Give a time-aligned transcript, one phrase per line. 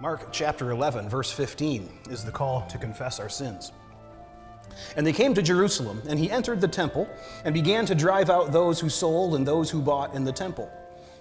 [0.00, 3.70] Mark chapter 11, verse 15 is the call to confess our sins.
[4.96, 7.06] And they came to Jerusalem, and he entered the temple
[7.44, 10.72] and began to drive out those who sold and those who bought in the temple.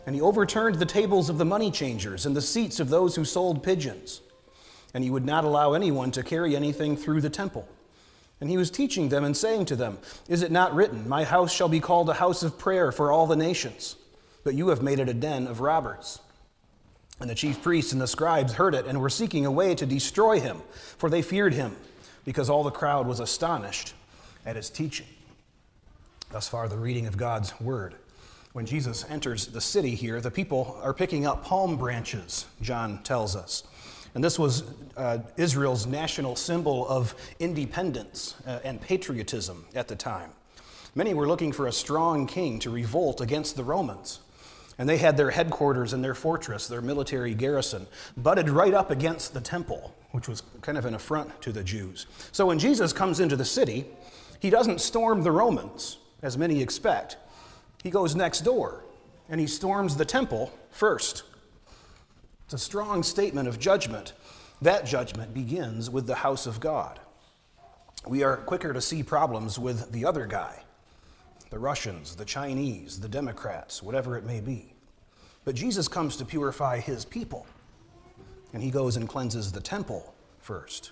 [0.06, 3.26] And he overturned the tables of the money changers and the seats of those who
[3.26, 4.22] sold pigeons.
[4.94, 7.68] And he would not allow anyone to carry anything through the temple.
[8.40, 9.98] And he was teaching them and saying to them,
[10.30, 13.28] Is it not written, My house shall be called a house of prayer for all
[13.28, 13.98] the nations?
[14.46, 16.22] But you have made it a den of robbers.
[17.20, 19.86] And the chief priests and the scribes heard it and were seeking a way to
[19.86, 20.62] destroy him,
[20.98, 21.76] for they feared him,
[22.26, 23.94] because all the crowd was astonished
[24.46, 25.08] at his teaching.
[26.32, 27.96] Thus far, the reading of God's word.
[28.54, 33.36] When Jesus enters the city here, the people are picking up palm branches, John tells
[33.36, 33.64] us.
[34.16, 34.64] And this was
[34.98, 40.32] uh, Israel's national symbol of independence uh, and patriotism at the time.
[40.96, 44.20] Many were looking for a strong king to revolt against the Romans.
[44.80, 47.86] And they had their headquarters and their fortress, their military garrison,
[48.16, 52.08] butted right up against the temple, which was kind of an affront to the Jews.
[52.32, 53.86] So when Jesus comes into the city,
[54.40, 57.18] he doesn't storm the Romans, as many expect.
[57.84, 58.86] He goes next door,
[59.28, 61.24] and he storms the temple first.
[62.46, 64.14] It's a strong statement of judgment.
[64.62, 67.02] That judgment begins with the house of God.
[68.08, 70.64] We are quicker to see problems with the other guy
[71.50, 74.74] the Russians, the Chinese, the Democrats, whatever it may be.
[75.46, 77.48] But Jesus comes to purify his people,
[78.54, 80.92] and he goes and cleanses the temple first.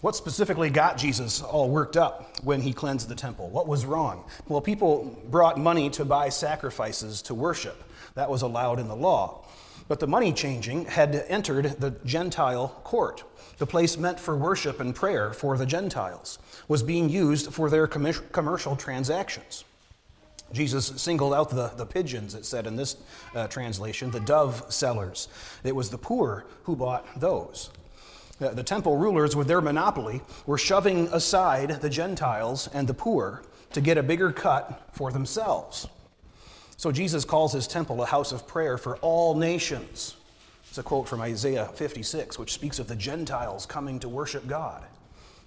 [0.00, 3.50] What specifically got Jesus all worked up when he cleansed the temple?
[3.50, 4.24] What was wrong?
[4.48, 7.82] Well, people brought money to buy sacrifices to worship.
[8.14, 9.44] That was allowed in the law.
[9.90, 13.24] But the money changing had entered the Gentile court.
[13.58, 17.88] The place meant for worship and prayer for the Gentiles was being used for their
[17.88, 19.64] commercial transactions.
[20.52, 22.98] Jesus singled out the, the pigeons, it said in this
[23.34, 25.26] uh, translation, the dove sellers.
[25.64, 27.70] It was the poor who bought those.
[28.40, 33.42] Uh, the temple rulers, with their monopoly, were shoving aside the Gentiles and the poor
[33.72, 35.88] to get a bigger cut for themselves.
[36.80, 40.16] So Jesus calls his temple a house of prayer for all nations.
[40.66, 44.86] It's a quote from Isaiah 56, which speaks of the Gentiles coming to worship God.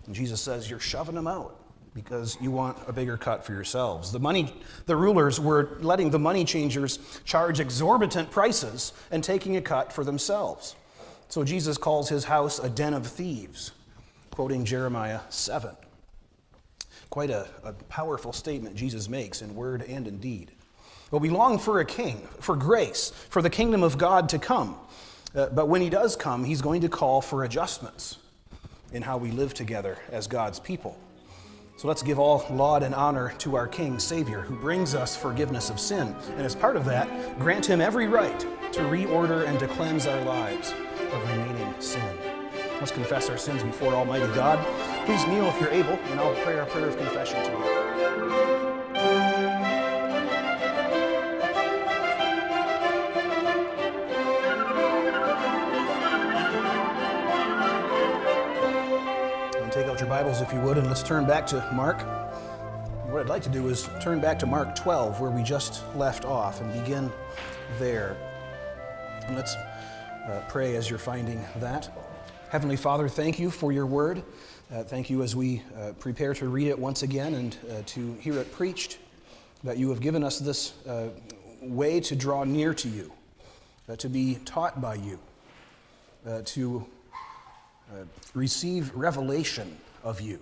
[0.06, 1.60] And Jesus says, You're shoving them out
[1.96, 4.12] because you want a bigger cut for yourselves.
[4.12, 4.54] The money
[4.86, 10.04] the rulers were letting the money changers charge exorbitant prices and taking a cut for
[10.04, 10.76] themselves.
[11.30, 13.72] So Jesus calls his house a den of thieves,
[14.30, 15.76] quoting Jeremiah 7.
[17.10, 20.52] Quite a, a powerful statement Jesus makes in word and in deed.
[21.14, 24.76] But we long for a king, for grace, for the kingdom of God to come.
[25.36, 28.18] Uh, but when he does come, he's going to call for adjustments
[28.94, 30.98] in how we live together as God's people.
[31.78, 35.70] So let's give all laud and honor to our King, Savior, who brings us forgiveness
[35.70, 36.16] of sin.
[36.32, 38.40] And as part of that, grant him every right
[38.72, 42.18] to reorder and to cleanse our lives of remaining sin.
[42.80, 44.58] Let's confess our sins before Almighty God.
[45.06, 48.53] Please kneel if you're able, and I'll pray our prayer of confession
[59.74, 60.06] together.
[60.06, 62.00] Bibles, if you would, and let's turn back to Mark.
[63.10, 66.26] What I'd like to do is turn back to Mark 12, where we just left
[66.26, 67.12] off, and begin
[67.80, 68.16] there.
[69.26, 71.92] And let's uh, pray as you're finding that.
[72.52, 74.22] Heavenly Father, thank you for your word.
[74.72, 78.14] Uh, thank you as we uh, prepare to read it once again and uh, to
[78.22, 79.00] hear it preached,
[79.64, 81.08] that you have given us this uh,
[81.64, 83.12] way to draw near to you,
[83.90, 85.18] uh, to be taught by you,
[86.46, 86.86] to
[88.34, 90.42] receive revelation of you.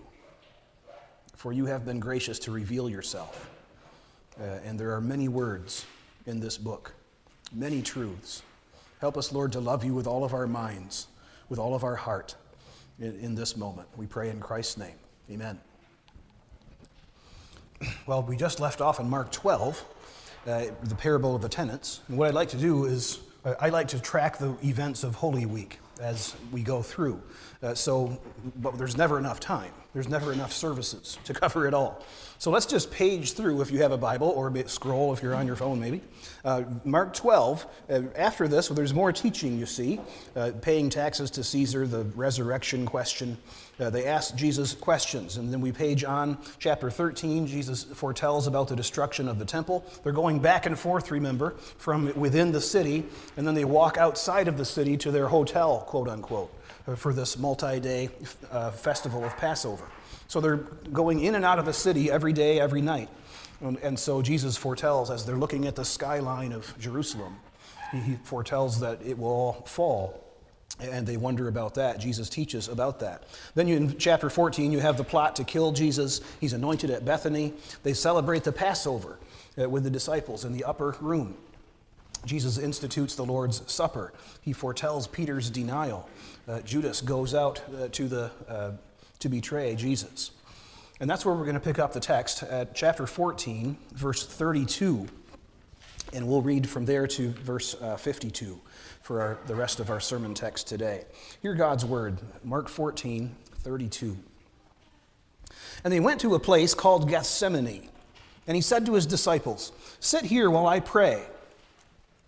[1.36, 3.50] For you have been gracious to reveal yourself.
[4.40, 5.86] Uh, and there are many words
[6.26, 6.94] in this book,
[7.54, 8.44] many truths.
[9.00, 11.08] Help us, Lord, to love you with all of our minds,
[11.50, 12.36] with all of our heart
[13.00, 13.88] in, in this moment.
[13.98, 14.96] We pray in Christ's name.
[15.30, 15.60] Amen.
[18.06, 19.84] Well, we just left off in Mark 12,
[20.46, 22.02] uh, the parable of the tenants.
[22.08, 25.16] And what I'd like to do is, uh, I like to track the events of
[25.16, 27.22] Holy Week as we go through.
[27.64, 28.20] Uh, so,
[28.58, 29.72] but there's never enough time.
[29.94, 32.04] There's never enough services to cover it all.
[32.42, 35.46] So let's just page through if you have a Bible or scroll if you're on
[35.46, 36.02] your phone, maybe.
[36.44, 37.68] Uh, Mark 12.
[37.88, 40.00] Uh, after this, well, there's more teaching, you see.
[40.36, 43.38] Uh, paying taxes to Caesar, the resurrection question.
[43.80, 45.38] Uh, they ask Jesus questions.
[45.38, 47.46] And then we page on chapter 13.
[47.46, 49.86] Jesus foretells about the destruction of the temple.
[50.04, 53.06] They're going back and forth, remember, from within the city.
[53.38, 56.50] And then they walk outside of the city to their hotel, quote unquote,
[56.88, 58.10] uh, for this multi day
[58.50, 59.84] uh, festival of Passover.
[60.30, 63.10] So they're going in and out of the city every day, every night.
[63.60, 67.36] And, and so Jesus foretells, as they're looking at the skyline of Jerusalem,
[67.92, 70.24] he, he foretells that it will all fall
[70.80, 72.00] and they wonder about that.
[72.00, 73.26] Jesus teaches about that.
[73.54, 76.22] Then you, in chapter 14, you have the plot to kill Jesus.
[76.40, 77.54] He's anointed at Bethany.
[77.84, 79.20] They celebrate the Passover
[79.62, 81.36] uh, with the disciples in the upper room.
[82.26, 84.14] Jesus institutes the Lord's Supper.
[84.42, 86.08] He foretells Peter's denial.
[86.48, 88.72] Uh, Judas goes out uh, to the uh,
[89.20, 90.32] to betray Jesus.
[91.00, 95.08] And that's where we're going to pick up the text at chapter 14, verse 32.
[96.14, 98.60] And we'll read from there to verse uh, 52
[99.02, 101.06] for our, the rest of our sermon text today.
[101.42, 104.18] Hear God's word, Mark 14, 32.
[105.84, 107.90] And they went to a place called Gethsemane.
[108.48, 111.24] And he said to his disciples, Sit here while I pray.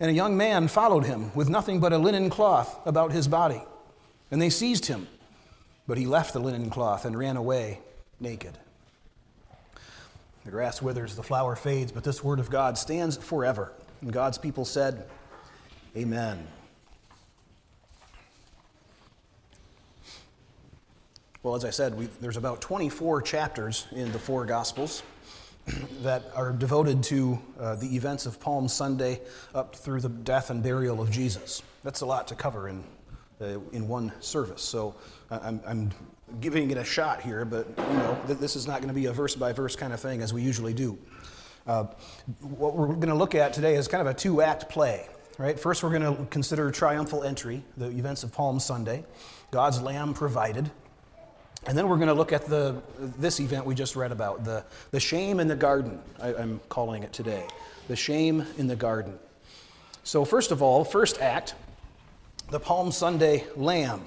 [0.00, 3.62] And a young man followed him with nothing but a linen cloth about his body.
[4.30, 5.06] And they seized him.
[5.86, 7.80] But he left the linen cloth and ran away
[8.18, 8.58] naked.
[10.44, 13.72] The grass withers, the flower fades, but this word of God stands forever.
[14.00, 15.04] And God's people said,
[15.96, 16.46] Amen.
[21.42, 25.02] Well, as I said, there's about 24 chapters in the four Gospels
[26.02, 29.20] that are devoted to uh, the events of Palm Sunday
[29.54, 31.62] up through the death and burial of Jesus.
[31.82, 32.84] That's a lot to cover in,
[33.40, 34.62] uh, in one service.
[34.62, 34.94] So
[35.30, 35.90] I'm, I'm
[36.40, 39.12] giving it a shot here, but you know, this is not going to be a
[39.12, 40.98] verse by verse kind of thing as we usually do.
[41.66, 41.84] Uh,
[42.40, 45.08] what we're going to look at today is kind of a two act play.
[45.36, 45.58] Right?
[45.58, 49.04] First, we're going to consider triumphal entry, the events of Palm Sunday,
[49.50, 50.70] God's Lamb provided.
[51.66, 54.64] And then we're going to look at the, this event we just read about, the,
[54.90, 57.46] the shame in the garden, I, I'm calling it today.
[57.88, 59.18] The shame in the garden.
[60.02, 61.54] So, first of all, first act,
[62.50, 64.02] the Palm Sunday lamb.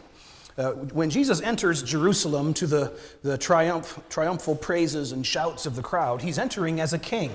[0.57, 5.83] Uh, when Jesus enters Jerusalem to the, the triumph, triumphal praises and shouts of the
[5.83, 7.31] crowd, he's entering as a king.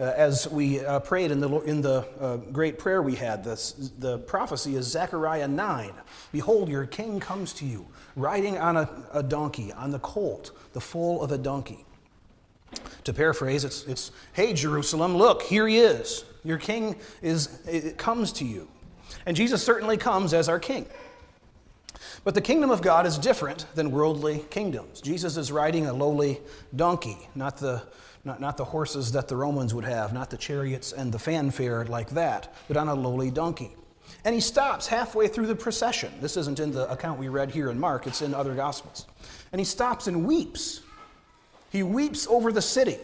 [0.00, 3.92] Uh, as we uh, prayed in the, in the uh, great prayer we had, this,
[3.98, 5.92] the prophecy is Zechariah 9.
[6.32, 10.80] Behold, your king comes to you, riding on a, a donkey, on the colt, the
[10.80, 11.84] foal of a donkey.
[13.04, 16.24] To paraphrase, it's, it's Hey, Jerusalem, look, here he is.
[16.42, 18.68] Your king is, it comes to you.
[19.26, 20.86] And Jesus certainly comes as our king.
[22.24, 25.00] But the kingdom of God is different than worldly kingdoms.
[25.00, 26.40] Jesus is riding a lowly
[26.74, 27.82] donkey, not the
[28.26, 31.84] Not, not the horses that the Romans would have, not the chariots and the fanfare
[31.84, 33.76] like that, but on a lowly donkey.
[34.24, 36.12] And he stops halfway through the procession.
[36.20, 39.06] This isn't in the account we read here in Mark, it's in other Gospels.
[39.52, 40.80] And he stops and weeps.
[41.70, 42.98] He weeps over the city.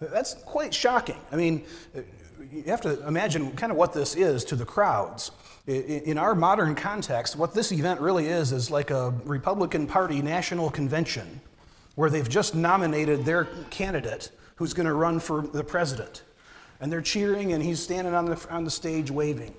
[0.00, 1.16] That's quite shocking.
[1.32, 1.64] I mean,
[2.52, 5.30] you have to imagine kind of what this is to the crowds.
[5.66, 10.70] In our modern context, what this event really is is like a Republican Party national
[10.70, 11.40] convention
[11.94, 16.22] where they've just nominated their candidate who's going to run for the president.
[16.84, 19.54] And they're cheering, and he's standing on the, on the stage waving.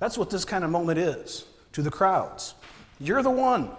[0.00, 2.56] That's what this kind of moment is to the crowds.
[3.00, 3.70] You're the one.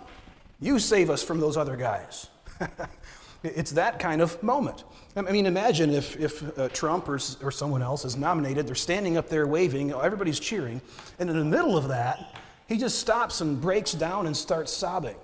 [0.60, 2.30] You save us from those other guys.
[3.44, 4.86] it's that kind of moment.
[5.16, 9.18] I mean, imagine if, if uh, Trump or, or someone else is nominated, they're standing
[9.18, 10.82] up there waving, everybody's cheering,
[11.20, 15.18] and in the middle of that, he just stops and breaks down and starts sobbing.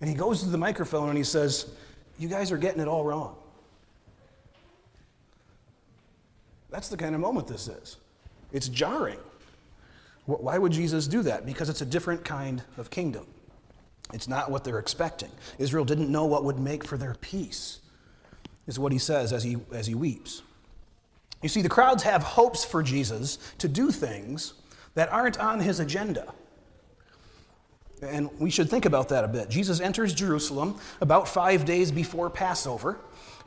[0.00, 1.70] And he goes to the microphone and he says,
[2.18, 3.36] You guys are getting it all wrong.
[6.74, 7.98] That's the kind of moment this is.
[8.50, 9.20] It's jarring.
[10.26, 11.46] Why would Jesus do that?
[11.46, 13.28] Because it's a different kind of kingdom.
[14.12, 15.30] It's not what they're expecting.
[15.58, 17.78] Israel didn't know what would make for their peace,
[18.66, 20.42] is what he says as he, as he weeps.
[21.42, 24.54] You see, the crowds have hopes for Jesus to do things
[24.94, 26.34] that aren't on his agenda.
[28.02, 29.48] And we should think about that a bit.
[29.48, 32.98] Jesus enters Jerusalem about five days before Passover,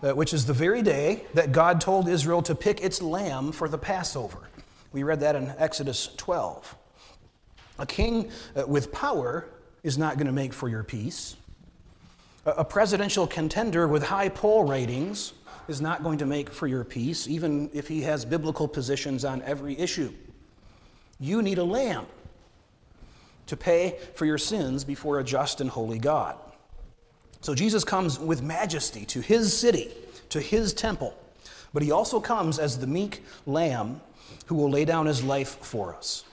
[0.04, 3.68] uh, which is the very day that God told Israel to pick its lamb for
[3.68, 4.50] the Passover.
[4.92, 6.76] We read that in Exodus 12.
[7.80, 9.48] A king uh, with power
[9.84, 11.36] is not going to make for your peace.
[12.46, 15.34] A, a presidential contender with high poll ratings
[15.68, 19.42] is not going to make for your peace, even if he has biblical positions on
[19.42, 20.14] every issue.
[21.20, 22.06] You need a lamb
[23.48, 26.38] to pay for your sins before a just and holy God.
[27.42, 29.92] So Jesus comes with majesty to his city,
[30.30, 31.16] to his temple,
[31.74, 34.02] but he also comes as the meek lamb
[34.48, 36.24] who will lay down his life for us.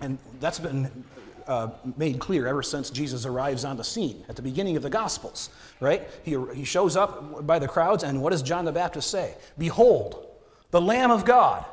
[0.00, 1.04] And that's been
[1.46, 4.90] uh, made clear ever since Jesus arrives on the scene at the beginning of the
[4.90, 6.08] Gospels, right?
[6.22, 9.34] He, he shows up by the crowds, and what does John the Baptist say?
[9.58, 10.26] Behold,
[10.70, 11.64] the Lamb of God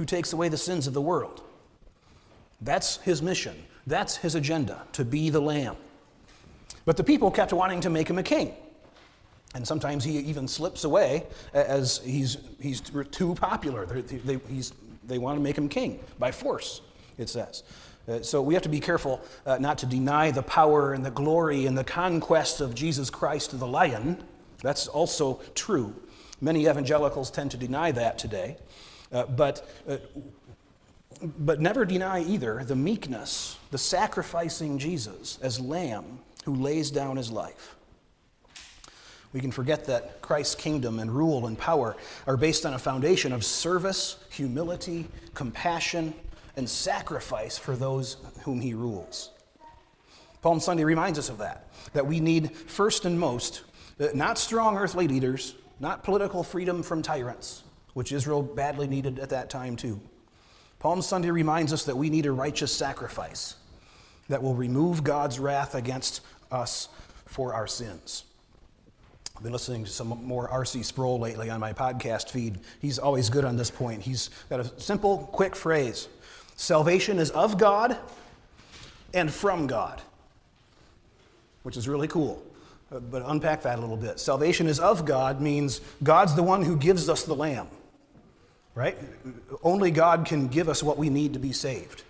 [0.00, 1.42] who takes away the sins of the world.
[2.62, 3.54] That's his mission.
[3.86, 5.76] That's his agenda, to be the lamb.
[6.90, 8.52] But the people kept wanting to make him a king.
[9.54, 13.86] And sometimes he even slips away as he's, he's too popular.
[13.86, 14.40] They, they,
[15.04, 16.80] they want to make him king by force,
[17.16, 17.62] it says.
[18.08, 21.12] Uh, so we have to be careful uh, not to deny the power and the
[21.12, 24.20] glory and the conquest of Jesus Christ the lion.
[24.60, 25.94] That's also true.
[26.40, 28.56] Many evangelicals tend to deny that today.
[29.12, 29.98] Uh, but uh,
[31.22, 37.30] but never deny either the meekness, the sacrificing Jesus as lamb who lays down his
[37.30, 37.76] life.
[39.32, 43.32] We can forget that Christ's kingdom and rule and power are based on a foundation
[43.32, 46.14] of service, humility, compassion,
[46.56, 49.30] and sacrifice for those whom he rules.
[50.42, 53.62] Palm Sunday reminds us of that, that we need first and most
[54.00, 59.30] uh, not strong earthly leaders, not political freedom from tyrants, which Israel badly needed at
[59.30, 60.00] that time too
[60.80, 63.54] Palm Sunday reminds us that we need a righteous sacrifice
[64.30, 66.88] that will remove God's wrath against us
[67.26, 68.24] for our sins.
[69.36, 70.82] I've been listening to some more R.C.
[70.82, 72.58] Sproul lately on my podcast feed.
[72.80, 74.02] He's always good on this point.
[74.02, 76.08] He's got a simple, quick phrase
[76.56, 77.96] Salvation is of God
[79.14, 80.00] and from God,
[81.62, 82.42] which is really cool.
[82.92, 84.18] Uh, but unpack that a little bit.
[84.18, 87.68] Salvation is of God means God's the one who gives us the Lamb
[88.74, 88.96] right?
[89.62, 92.02] Only God can give us what we need to be saved.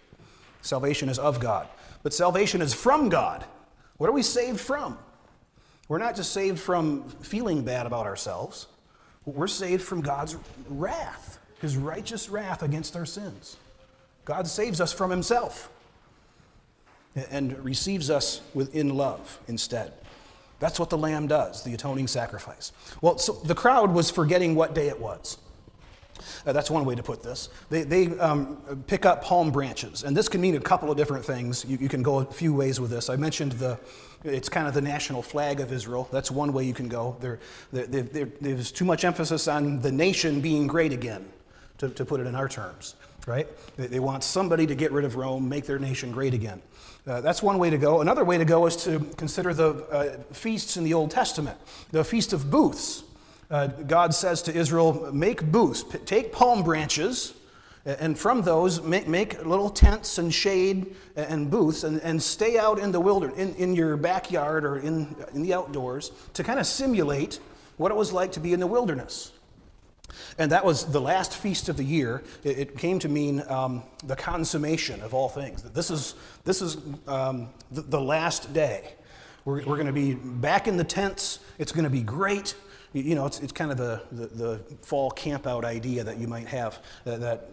[0.63, 1.67] Salvation is of God.
[2.03, 3.45] But salvation is from God.
[3.99, 4.99] What are we saved from?
[5.89, 8.67] We're not just saved from feeling bad about ourselves,
[9.27, 10.37] we're saved from God's
[10.69, 13.57] wrath, his righteous wrath against our sins.
[14.25, 15.69] God saves us from himself
[17.31, 19.93] and receives us within love instead.
[20.61, 22.73] That's what the lamb does, the atoning sacrifice.
[23.01, 25.39] Well, so the crowd was forgetting what day it was.
[26.47, 27.49] Uh, that's one way to put this.
[27.69, 31.25] They, they um, pick up palm branches, and this can mean a couple of different
[31.25, 31.65] things.
[31.67, 33.09] You, you, can go a few ways with this.
[33.09, 33.79] I mentioned the,
[34.25, 36.09] it's kind of the national flag of Israel.
[36.13, 37.17] That's one way you can go.
[37.21, 37.41] There,
[37.73, 41.29] there's too much emphasis on the nation being great again,
[41.79, 42.95] to, to put it in our terms,
[43.27, 43.49] right?
[43.77, 46.61] They, they, want somebody to get rid of Rome, make their nation great again.
[47.07, 48.03] Uh, that's one way to go.
[48.03, 51.59] Another way to go is to consider the uh, feasts in the Old Testament,
[51.91, 53.05] the Feast of Booths
[53.51, 57.35] uh, God says to Israel, Make booths, take palm branches,
[57.85, 62.79] And from those, make, make little tents and shade and booths and, and stay out
[62.79, 66.67] in the wilderness, in, in your backyard or in, in the outdoors to kind of
[66.67, 67.41] simulate
[67.79, 69.33] what it was like to be in the wilderness.
[70.39, 72.23] And that was the last feast of the year.
[72.45, 75.63] It, it came to mean um, the consummation of all things.
[75.63, 76.15] This is,
[76.45, 76.77] this is
[77.07, 78.93] um, the, the, last day.
[79.45, 81.41] We're, we're going to be back in the tents.
[81.59, 82.55] It's going to be great.
[82.93, 86.49] You know, it's, it's kind of the, the, the fall campout idea that you might
[86.49, 87.49] have uh, that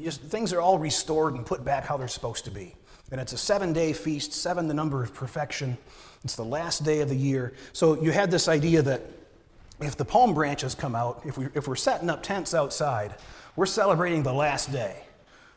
[0.00, 2.74] just, things are all restored and put back how they're supposed to be.
[3.10, 5.76] And it's a seven day feast, seven the number of perfection.
[6.22, 7.52] It's the last day of the year.
[7.72, 9.02] So you had this idea that
[9.80, 13.14] if the palm branches come out, if, we, if we're setting up tents outside,
[13.56, 15.02] we're celebrating the last day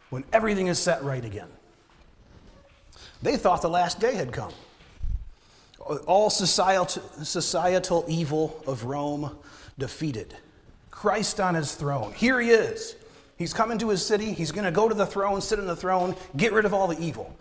[0.09, 1.49] when everything is set right again.
[3.21, 4.53] They thought the last day had come.
[5.79, 9.37] All societal, societal evil of Rome
[9.77, 10.35] defeated.
[10.91, 12.13] Christ on his throne.
[12.13, 12.95] Here he is.
[13.37, 14.31] He's coming to his city.
[14.31, 16.87] He's going to go to the throne, sit on the throne, get rid of all
[16.87, 17.35] the evil.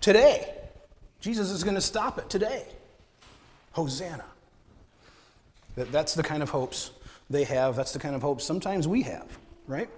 [0.00, 0.54] Today,
[1.20, 2.30] Jesus is going to stop it.
[2.30, 2.66] Today.
[3.72, 4.24] Hosanna.
[5.76, 6.92] That's the kind of hopes
[7.28, 7.74] they have.
[7.74, 9.26] That's the kind of hopes sometimes we have,
[9.66, 9.88] right?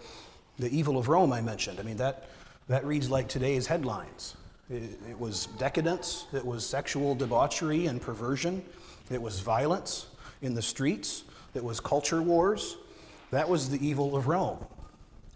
[0.58, 1.78] The evil of Rome, I mentioned.
[1.78, 2.30] I mean, that,
[2.68, 4.36] that reads like today's headlines.
[4.68, 8.64] It, was decadence, it was sexual debauchery and perversion,
[9.10, 10.06] it was violence
[10.42, 11.22] in the streets,
[11.54, 12.76] it was culture wars.
[13.30, 14.64] That was the evil of Rome.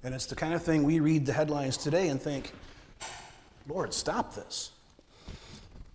[0.02, 2.52] And it's the kind of thing we read the headlines today and think,
[3.68, 4.70] Lord, stop this.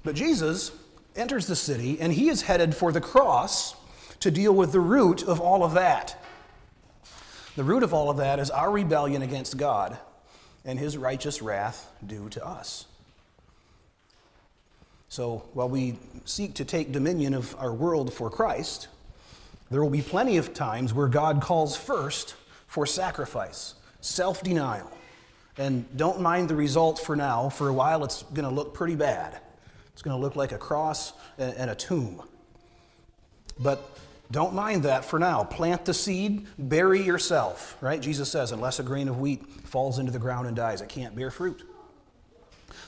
[0.03, 0.71] But Jesus
[1.15, 3.75] enters the city and he is headed for the cross
[4.19, 6.21] to deal with the root of all of that.
[7.55, 9.97] The root of all of that is our rebellion against God
[10.65, 12.85] and his righteous wrath due to us.
[15.15, 18.89] So while we seek to take dominion of our world for Christ,
[19.72, 22.36] there will be plenty of times where God calls first
[22.67, 24.91] for sacrifice, self denial.
[25.57, 27.48] And don't mind the result for now.
[27.48, 29.39] For a while, it's going to look pretty bad.
[29.93, 32.22] It's going to look like a cross and a tomb.
[33.57, 33.98] But
[34.31, 35.45] don't mind that for now.
[35.45, 38.01] Plant the seed, bury yourself, right?
[38.01, 41.15] Jesus says, unless a grain of wheat falls into the ground and dies, it can't
[41.15, 41.63] bear fruit.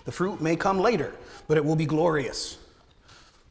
[0.05, 1.13] The fruit may come later,
[1.47, 2.57] but it will be glorious.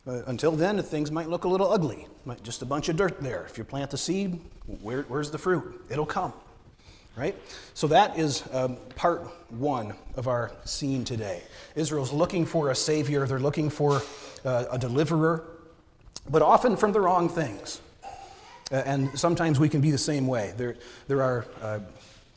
[0.04, 2.06] Until then, things might look a little ugly,
[2.42, 3.44] just a bunch of dirt there.
[3.48, 4.40] If you plant the seed,
[4.80, 5.84] where, where's the fruit?
[5.90, 6.32] It'll come,
[7.16, 7.34] right?
[7.74, 11.42] So that is um, part one of our scene today.
[11.74, 14.00] Israel's looking for a savior, they're looking for
[14.44, 15.44] uh, a deliverer
[16.30, 17.80] but often from the wrong things.
[18.72, 20.52] Uh, and sometimes we can be the same way.
[20.56, 21.78] There, there are uh,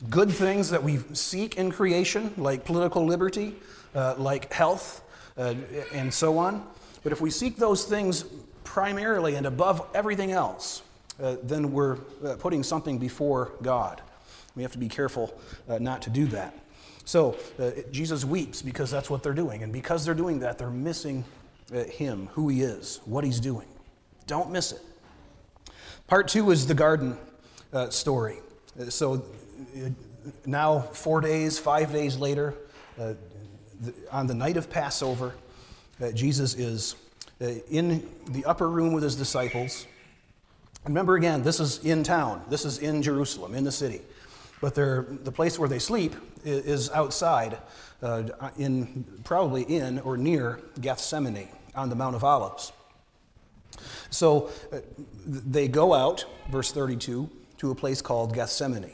[0.10, 3.56] good things that we seek in creation, like political liberty,
[3.96, 5.02] uh, like health,
[5.38, 5.56] uh,
[5.94, 6.66] and so on.
[7.04, 8.26] But if we seek those things
[8.64, 10.82] primarily and above everything else,
[11.22, 14.02] uh, then we're uh, putting something before God.
[14.56, 15.40] We have to be careful
[15.80, 16.58] not to do that.
[17.06, 17.38] So
[17.92, 19.64] Jesus weeps because that's what they're doing.
[19.64, 21.24] And because they're doing that, they're missing
[21.72, 23.68] Him, who He is, what He's doing.
[24.28, 24.82] Don't miss it.
[26.10, 27.16] Part two is the garden
[27.72, 28.40] uh, story.
[28.80, 29.20] Uh, so uh,
[30.46, 32.54] now, four days, five days later,
[33.00, 33.14] uh,
[33.82, 35.34] the, on the night of Passover,
[36.02, 36.96] uh, Jesus is
[37.42, 39.86] uh, in the upper room with his disciples.
[40.86, 44.02] Remember again, this is in town, this is in Jerusalem, in the city.
[44.62, 47.58] But the place where they sleep is outside,
[48.58, 52.74] in, probably in or near Gethsemane on the Mount of Olives.
[54.10, 54.80] So uh,
[55.26, 58.92] they go out, verse 32, to a place called Gethsemane.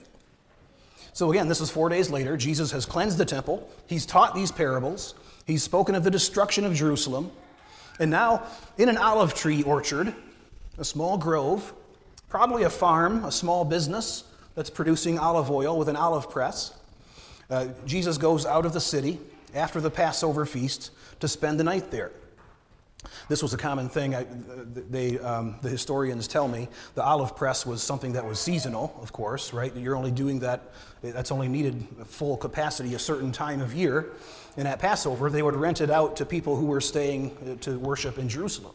[1.13, 2.37] So again, this is four days later.
[2.37, 5.15] Jesus has cleansed the temple, he's taught these parables,
[5.45, 7.31] he's spoken of the destruction of Jerusalem.
[7.99, 8.43] And now,
[8.77, 10.13] in an olive tree orchard,
[10.77, 11.73] a small grove,
[12.29, 16.73] probably a farm, a small business that's producing olive oil with an olive press,
[17.49, 19.19] uh, Jesus goes out of the city
[19.53, 20.91] after the Passover feast
[21.21, 22.11] to spend the night there.
[23.29, 24.15] This was a common thing.
[24.15, 24.25] I,
[24.89, 29.11] they, um, the historians tell me the olive press was something that was seasonal, of
[29.11, 29.75] course, right?
[29.75, 34.11] You're only doing that, that's only needed full capacity a certain time of year.
[34.57, 37.77] And at Passover, they would rent it out to people who were staying uh, to
[37.79, 38.73] worship in Jerusalem.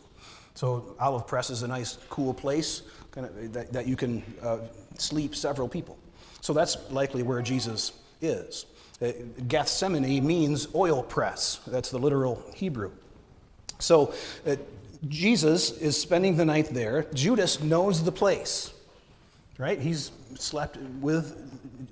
[0.54, 4.58] So, olive press is a nice, cool place kind of, that, that you can uh,
[4.98, 5.96] sleep several people.
[6.40, 8.66] So, that's likely where Jesus is.
[9.00, 9.12] Uh,
[9.48, 12.90] Gethsemane means oil press, that's the literal Hebrew.
[13.80, 14.14] So
[14.46, 14.56] uh,
[15.08, 17.06] Jesus is spending the night there.
[17.14, 18.72] Judas knows the place,
[19.58, 19.78] right?
[19.78, 21.36] He's slept with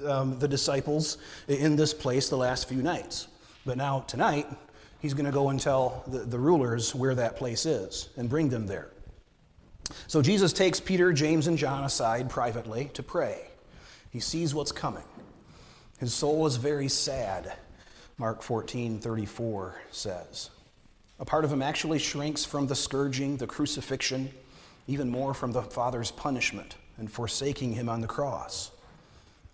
[0.07, 3.29] um, the disciples in this place the last few nights.
[3.65, 4.47] But now, tonight,
[5.01, 8.49] he's going to go and tell the, the rulers where that place is and bring
[8.49, 8.91] them there.
[10.07, 13.49] So Jesus takes Peter, James, and John aside privately to pray.
[14.11, 15.05] He sees what's coming.
[15.99, 17.57] His soul is very sad,
[18.19, 20.51] Mark 14 34 says.
[21.21, 24.31] A part of him actually shrinks from the scourging, the crucifixion,
[24.87, 28.71] even more from the Father's punishment and forsaking him on the cross.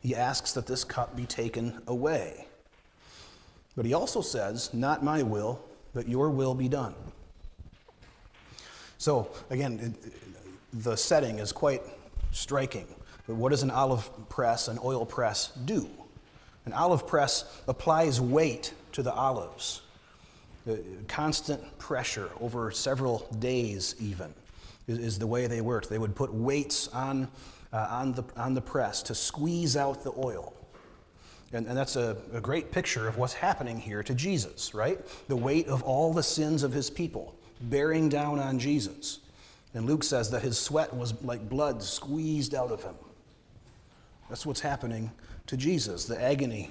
[0.01, 2.47] He asks that this cup be taken away.
[3.77, 5.61] But he also says, Not my will,
[5.95, 6.95] but your will be done.
[8.99, 9.95] So, again,
[10.73, 11.83] the setting is quite
[12.33, 12.87] striking.
[13.27, 15.89] But what does an olive press, an oil press, do?
[16.67, 19.83] An olive press applies weight to the olives,
[21.09, 24.33] constant pressure over several days, even,
[24.87, 25.89] is, the way they worked.
[25.89, 27.29] They would put weights on,
[27.73, 30.55] uh, on, the, on the press to squeeze out the oil.
[31.53, 34.99] And, and that's a, a great picture of what's happening here to Jesus, right?
[35.29, 39.21] The weight of all the sins of his people bearing down on Jesus.
[39.75, 42.95] And Luke says that his sweat was like blood squeezed out of him.
[44.29, 45.11] That's what's happening
[45.47, 46.07] to Jesus.
[46.07, 46.71] The agony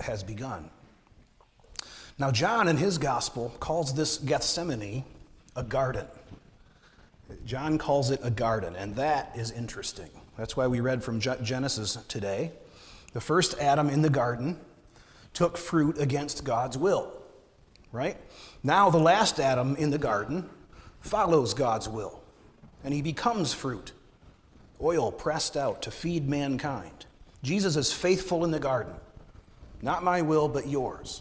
[0.00, 0.70] has begun.
[2.18, 5.04] Now, John in his gospel calls this Gethsemane
[5.54, 6.06] a garden.
[7.44, 10.08] John calls it a garden, and that is interesting.
[10.38, 12.52] That's why we read from Genesis today.
[13.12, 14.58] The first Adam in the garden
[15.34, 17.12] took fruit against God's will,
[17.92, 18.16] right?
[18.62, 20.48] Now, the last Adam in the garden
[21.00, 22.22] follows God's will,
[22.82, 23.92] and he becomes fruit,
[24.80, 27.04] oil pressed out to feed mankind.
[27.42, 28.94] Jesus is faithful in the garden.
[29.82, 31.20] Not my will, but yours.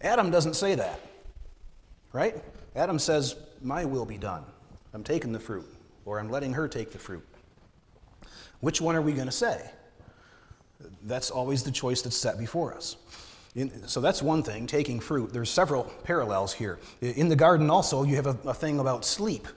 [0.00, 1.00] Adam doesn't say that,
[2.12, 2.36] right?
[2.74, 4.44] Adam says, My will be done.
[4.92, 5.66] I'm taking the fruit,
[6.04, 7.26] or I'm letting her take the fruit.
[8.60, 9.70] Which one are we going to say?
[11.02, 12.96] That's always the choice that's set before us.
[13.54, 15.32] In, so that's one thing, taking fruit.
[15.32, 16.78] There's several parallels here.
[17.00, 19.48] In the garden, also, you have a, a thing about sleep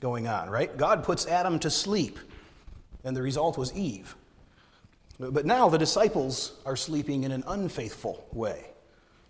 [0.00, 0.76] going on, right?
[0.76, 2.18] God puts Adam to sleep,
[3.04, 4.14] and the result was Eve.
[5.18, 8.66] But now the disciples are sleeping in an unfaithful way,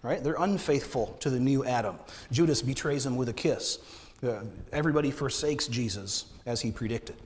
[0.02, 0.22] right?
[0.22, 1.98] They're unfaithful to the new Adam.
[2.30, 3.78] Judas betrays him with a kiss.
[4.22, 4.40] Uh,
[4.72, 7.16] everybody forsakes Jesus as he predicted.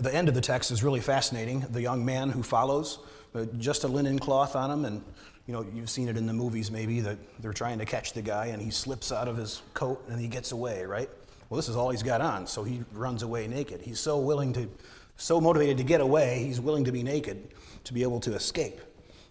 [0.00, 1.60] The end of the text is really fascinating.
[1.70, 2.98] The young man who follows,
[3.34, 5.02] uh, just a linen cloth on him, and
[5.46, 8.22] you know, you've seen it in the movies maybe that they're trying to catch the
[8.22, 11.10] guy and he slips out of his coat and he gets away, right?
[11.48, 13.82] Well, this is all he's got on, so he runs away naked.
[13.82, 14.68] He's so willing to,
[15.16, 17.52] so motivated to get away, he's willing to be naked
[17.84, 18.80] to be able to escape,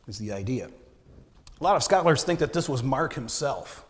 [0.07, 0.69] is the idea.
[1.61, 3.85] A lot of scholars think that this was Mark himself.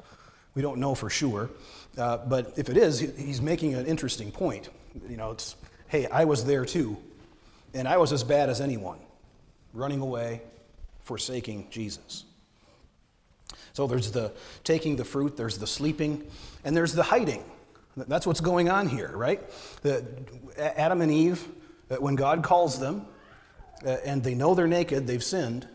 [0.56, 1.50] We don't know for sure,
[1.98, 4.68] uh, but if it is, he's making an interesting point.
[5.10, 5.56] You know, it's,
[5.88, 6.98] hey, I was there too,
[7.74, 9.00] and I was as bad as anyone,
[9.74, 10.42] running away,
[11.00, 12.26] forsaking Jesus.
[13.72, 14.34] So there's the
[14.66, 16.30] taking the fruit, there's the sleeping,
[16.66, 17.46] and there's the hiding.
[17.96, 19.42] That's what's going on here, right?
[19.82, 20.06] The,
[20.58, 21.48] Adam and Eve,
[21.90, 23.06] uh, when God calls them,
[23.86, 25.70] uh, and they know they're naked, they've sinned,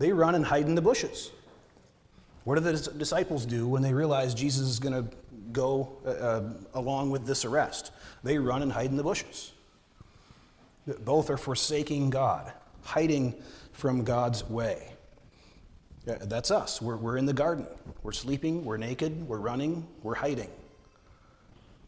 [0.00, 1.30] they run and hide in the bushes.
[2.46, 5.16] What do the disciples do when they realize Jesus is going to
[5.50, 7.90] go uh, uh, along with this arrest?
[8.22, 9.50] They run and hide in the bushes.
[11.00, 12.52] Both are forsaking God,
[12.84, 13.34] hiding
[13.72, 14.92] from God's way.
[16.04, 16.80] That's us.
[16.80, 17.66] We're, we're in the garden.
[18.04, 20.50] We're sleeping, we're naked, we're running, we're hiding.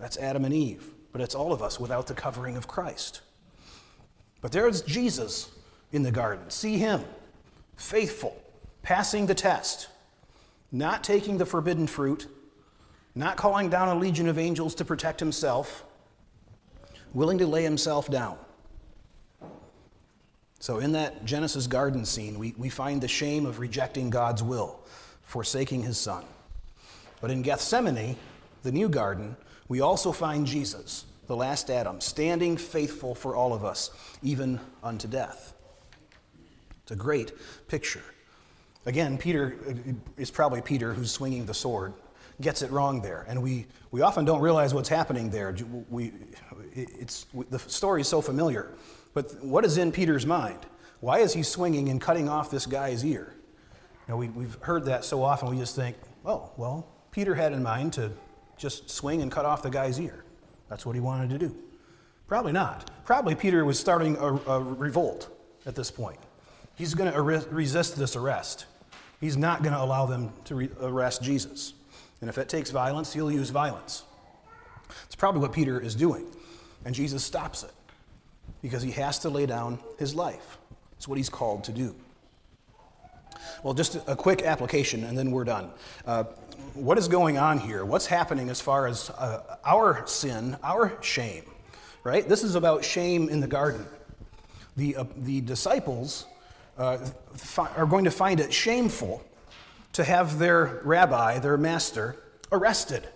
[0.00, 0.88] That's Adam and Eve.
[1.12, 3.20] But it's all of us without the covering of Christ.
[4.40, 5.52] But there's Jesus
[5.92, 6.50] in the garden.
[6.50, 7.04] See him,
[7.76, 8.36] faithful,
[8.82, 9.86] passing the test,
[10.70, 12.26] not taking the forbidden fruit,
[13.14, 15.84] not calling down a legion of angels to protect himself,
[17.14, 18.38] willing to lay himself down.
[20.60, 24.80] So, in that Genesis garden scene, we, we find the shame of rejecting God's will,
[25.22, 26.24] forsaking his son.
[27.20, 28.16] But in Gethsemane,
[28.62, 29.36] the new garden,
[29.68, 33.90] we also find Jesus, the last Adam, standing faithful for all of us,
[34.22, 35.54] even unto death.
[36.82, 37.32] It's a great
[37.68, 38.02] picture.
[38.88, 41.92] Again, Peter uh, is probably Peter who's swinging the sword,
[42.40, 43.26] gets it wrong there.
[43.28, 45.54] And we, we often don't realize what's happening there.
[45.90, 46.12] We,
[46.72, 48.72] it's, the story is so familiar.
[49.12, 50.60] But what is in Peter's mind?
[51.00, 53.34] Why is he swinging and cutting off this guy's ear?
[54.08, 57.62] Know, we, we've heard that so often, we just think, oh, well, Peter had in
[57.62, 58.10] mind to
[58.56, 60.24] just swing and cut off the guy's ear.
[60.70, 61.54] That's what he wanted to do.
[62.26, 62.90] Probably not.
[63.04, 65.28] Probably Peter was starting a, a revolt
[65.66, 66.18] at this point.
[66.74, 68.64] He's going to resist this arrest.
[69.20, 71.74] He's not going to allow them to re- arrest Jesus.
[72.20, 74.04] And if it takes violence, he'll use violence.
[75.06, 76.26] It's probably what Peter is doing.
[76.84, 77.72] And Jesus stops it
[78.62, 80.58] because he has to lay down his life.
[80.96, 81.94] It's what he's called to do.
[83.62, 85.70] Well, just a quick application and then we're done.
[86.06, 86.24] Uh,
[86.74, 87.84] what is going on here?
[87.84, 91.44] What's happening as far as uh, our sin, our shame,
[92.04, 92.28] right?
[92.28, 93.84] This is about shame in the garden.
[94.76, 96.26] the, uh, the disciples
[96.78, 96.98] uh,
[97.34, 99.24] fi- are going to find it shameful
[99.92, 102.16] to have their rabbi, their master,
[102.52, 103.06] arrested.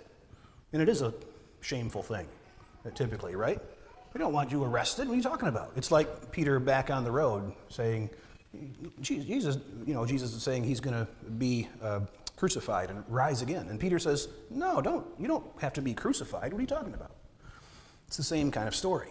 [0.72, 1.14] And it is a
[1.60, 2.26] shameful thing,
[2.94, 3.60] typically, right?
[4.12, 5.06] We don't want you arrested.
[5.06, 5.72] What are you talking about?
[5.76, 8.10] It's like Peter back on the road saying,
[9.00, 12.00] Jesus, you know, Jesus is saying he's going to be uh,
[12.36, 13.68] crucified and rise again.
[13.68, 15.06] And Peter says, No, don't.
[15.18, 16.52] You don't have to be crucified.
[16.52, 17.12] What are you talking about?
[18.06, 19.08] It's the same kind of story.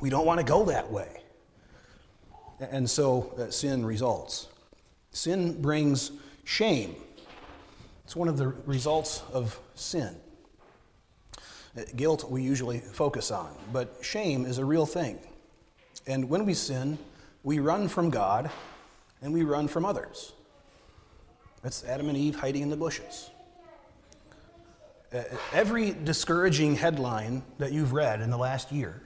[0.00, 1.22] We don't want to go that way.
[2.60, 4.48] And so uh, sin results.
[5.12, 6.12] Sin brings
[6.44, 6.96] shame.
[8.04, 10.16] It's one of the results of sin.
[11.76, 15.18] Uh, guilt we usually focus on, but shame is a real thing.
[16.06, 16.98] And when we sin,
[17.42, 18.50] we run from God
[19.20, 20.32] and we run from others.
[21.62, 23.30] That's Adam and Eve hiding in the bushes.
[25.12, 29.02] Uh, every discouraging headline that you've read in the last year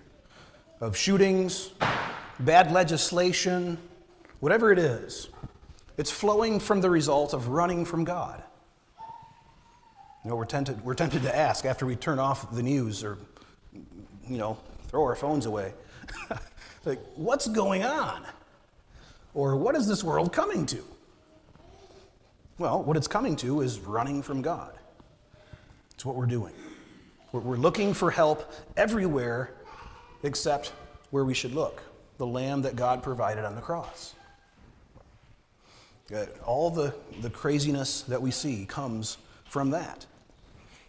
[0.81, 1.73] of shootings,
[2.41, 3.79] bad legislation,
[4.41, 5.29] whatever it is,
[5.97, 8.43] it's flowing from the result of running from God.
[10.25, 13.19] You know, we're tempted, we're tempted to ask after we turn off the news or,
[14.29, 14.57] you know,
[14.89, 15.75] throw our phones away,
[16.85, 18.25] like, what's going on?
[19.35, 20.85] Or what is this world coming to?
[22.59, 24.79] Well, what it's coming to is running from God.
[25.95, 26.53] It's what we're doing.
[27.33, 29.55] We're looking for help everywhere
[30.23, 30.73] except
[31.11, 31.83] where we should look
[32.23, 34.15] the lamb that God provided on the cross.
[36.15, 40.07] Uh, all the, the craziness that we see comes from that.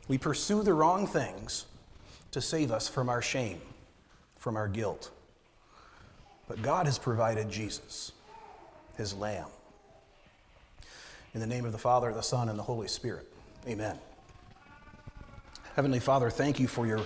[0.07, 1.65] We pursue the wrong things
[2.29, 3.59] to save us from our shame,
[4.37, 5.09] from our guilt.
[6.47, 8.11] But God has provided Jesus,
[8.95, 9.47] his lamb.
[11.33, 13.27] In the name of the Father, the Son, and the Holy Spirit.
[13.67, 13.97] Amen.
[15.75, 17.01] Heavenly Father, thank you for your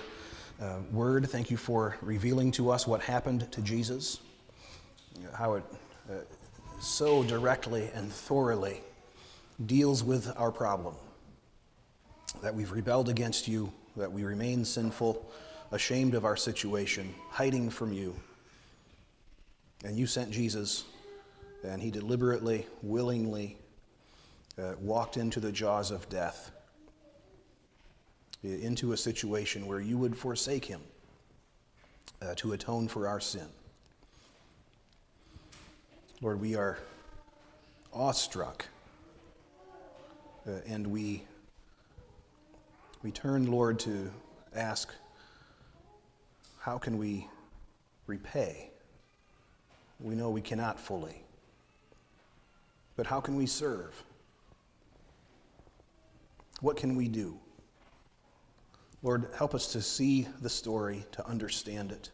[0.60, 1.28] uh, word.
[1.28, 4.20] Thank you for revealing to us what happened to Jesus,
[5.34, 5.64] how it
[6.10, 6.14] uh,
[6.80, 8.80] so directly and thoroughly
[9.66, 10.94] deals with our problem.
[12.42, 15.30] That we've rebelled against you, that we remain sinful,
[15.72, 18.14] ashamed of our situation, hiding from you.
[19.84, 20.84] And you sent Jesus,
[21.64, 23.56] and he deliberately, willingly
[24.58, 26.50] uh, walked into the jaws of death
[28.42, 30.80] into a situation where you would forsake him
[32.22, 33.48] uh, to atone for our sin.
[36.20, 36.78] Lord, we are
[37.92, 38.66] awestruck
[40.46, 41.22] uh, and we,
[43.02, 44.10] we turn, Lord, to
[44.54, 44.92] ask
[46.58, 47.26] how can we
[48.06, 48.70] repay?
[50.00, 51.22] We know we cannot fully.
[52.96, 54.02] But how can we serve?
[56.60, 57.38] What can we do?
[59.02, 62.10] Lord, help us to see the story, to understand it,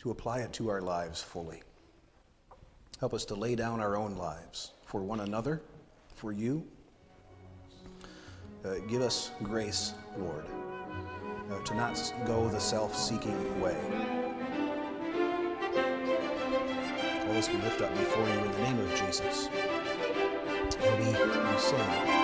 [0.00, 1.62] to apply it to our lives fully.
[3.00, 5.62] Help us to lay down our own lives for one another,
[6.14, 6.66] for you.
[8.64, 10.44] Uh, give us grace, Lord,
[11.50, 13.76] uh, to not go the self seeking way.
[17.26, 19.48] All this we lift up before you in the name of Jesus.
[20.80, 22.23] And we, we sing.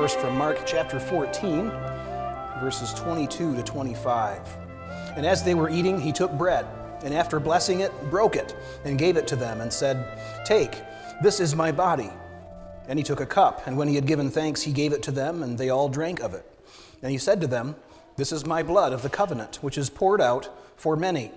[0.00, 1.68] First from Mark chapter 14,
[2.58, 4.40] verses 22 to 25.
[5.14, 6.64] And as they were eating, he took bread,
[7.04, 10.02] and after blessing it, broke it, and gave it to them, and said,
[10.46, 10.74] Take,
[11.22, 12.08] this is my body.
[12.88, 15.10] And he took a cup, and when he had given thanks, he gave it to
[15.10, 16.50] them, and they all drank of it.
[17.02, 17.76] And he said to them,
[18.16, 21.30] This is my blood of the covenant, which is poured out for many.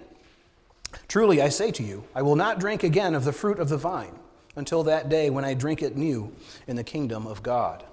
[1.10, 3.76] Truly, I say to you, I will not drink again of the fruit of the
[3.76, 4.18] vine
[4.56, 6.32] until that day when I drink it new
[6.66, 7.84] in the kingdom of God.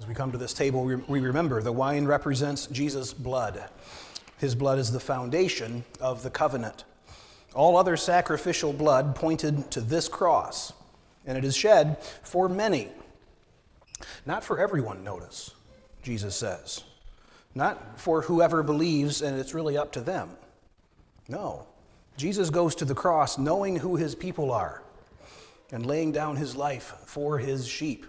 [0.00, 3.64] As we come to this table, we remember the wine represents Jesus' blood.
[4.38, 6.84] His blood is the foundation of the covenant.
[7.54, 10.72] All other sacrificial blood pointed to this cross,
[11.26, 12.88] and it is shed for many.
[14.24, 15.50] Not for everyone, notice,
[16.02, 16.84] Jesus says.
[17.54, 20.30] Not for whoever believes, and it's really up to them.
[21.26, 21.66] No.
[22.16, 24.82] Jesus goes to the cross knowing who his people are
[25.72, 28.06] and laying down his life for his sheep.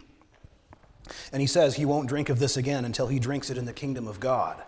[1.32, 3.74] And he says he won't drink of this again until he drinks it in the
[3.74, 4.62] kingdom of God.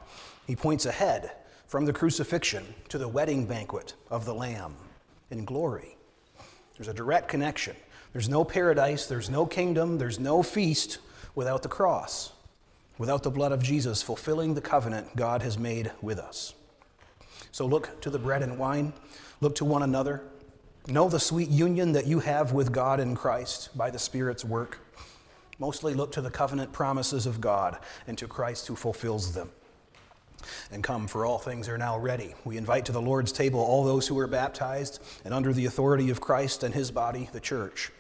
[0.48, 1.32] He points ahead
[1.68, 4.76] from the crucifixion to the wedding banquet of the Lamb
[5.30, 5.98] in glory.
[6.78, 7.76] There's a direct connection.
[8.14, 10.98] There's no paradise, there's no kingdom, there's no feast
[11.34, 12.34] without the cross,
[12.98, 16.54] without the blood of Jesus fulfilling the covenant God has made with us.
[17.54, 18.92] So look to the bread and wine,
[19.40, 20.24] look to one another,
[20.88, 24.80] Know the sweet union that you have with God in Christ by the Spirit's work.
[25.62, 29.52] Mostly look to the covenant promises of God and to Christ who fulfills them.
[30.71, 32.34] And come, for all things are now ready.
[32.43, 36.10] We invite to the Lord's table all those who are baptized and under the authority
[36.10, 37.91] of Christ and his body, the church.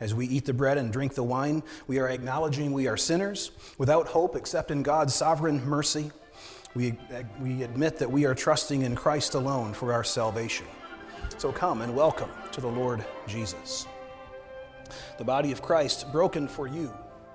[0.00, 3.50] As we eat the bread and drink the wine, we are acknowledging we are sinners
[3.76, 6.10] without hope except in God's sovereign mercy.
[6.74, 6.96] We,
[7.38, 10.68] we admit that we are trusting in Christ alone for our salvation.
[11.36, 13.86] So come and welcome to the Lord Jesus.
[15.18, 16.90] The body of Christ broken for you.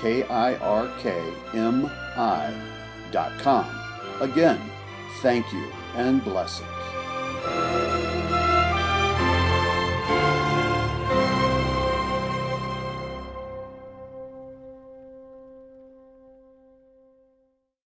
[0.00, 1.20] K I R K
[1.52, 1.86] M
[2.16, 2.54] I
[3.12, 3.66] dot com.
[4.20, 4.58] Again,
[5.20, 6.69] thank you and blessings.